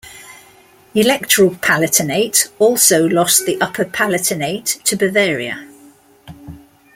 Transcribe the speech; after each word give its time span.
Electoral 0.95 1.51
Palatinate 1.51 2.47
also 2.57 3.05
lost 3.07 3.45
the 3.45 3.61
Upper 3.61 3.85
Palatinate 3.85 4.81
to 4.81 4.97
Bavaria. 4.97 5.67